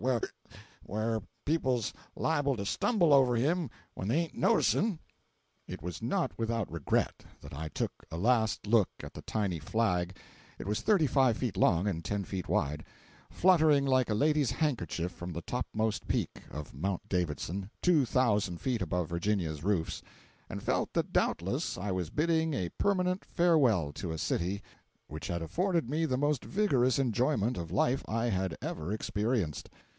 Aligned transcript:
where 0.81 1.21
people's 1.45 1.93
liable 2.15 2.57
to 2.57 2.65
stumble 2.65 3.13
over 3.13 3.35
him 3.35 3.69
when 3.93 4.07
they 4.07 4.15
ain't 4.17 4.33
noticin'!" 4.33 4.97
It 5.67 5.83
was 5.83 6.01
not 6.01 6.31
without 6.39 6.71
regret 6.71 7.23
that 7.39 7.53
I 7.53 7.67
took 7.69 7.91
a 8.09 8.17
last 8.17 8.65
look 8.65 8.89
at 9.03 9.13
the 9.13 9.21
tiny 9.21 9.59
flag 9.59 10.17
(it 10.57 10.65
was 10.65 10.81
thirty 10.81 11.05
five 11.05 11.37
feet 11.37 11.55
long 11.55 11.85
and 11.85 12.03
ten 12.03 12.23
feet 12.23 12.49
wide) 12.49 12.83
fluttering 13.29 13.85
like 13.85 14.09
a 14.09 14.15
lady's 14.15 14.49
handkerchief 14.49 15.11
from 15.11 15.33
the 15.33 15.43
topmost 15.43 16.07
peak 16.07 16.41
of 16.49 16.73
Mount 16.73 17.07
Davidson, 17.07 17.69
two 17.83 18.03
thousand 18.03 18.59
feet 18.59 18.81
above 18.81 19.07
Virginia's 19.07 19.63
roofs, 19.63 20.01
and 20.49 20.63
felt 20.63 20.91
that 20.93 21.13
doubtless 21.13 21.77
I 21.77 21.91
was 21.91 22.09
bidding 22.09 22.55
a 22.55 22.69
permanent 22.69 23.23
farewell 23.23 23.91
to 23.93 24.11
a 24.11 24.17
city 24.17 24.63
which 25.07 25.27
had 25.27 25.43
afforded 25.43 25.87
me 25.87 26.05
the 26.05 26.17
most 26.17 26.43
vigorous 26.43 26.97
enjoyment 26.97 27.55
of 27.55 27.69
life 27.71 28.03
I 28.07 28.25
had 28.29 28.57
ever 28.63 28.91
experienced. 28.91 29.69